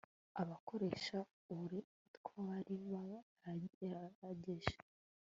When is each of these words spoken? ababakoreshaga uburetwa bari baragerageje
ababakoreshaga 0.41 1.31
uburetwa 1.51 2.33
bari 2.47 2.75
baragerageje 2.91 4.73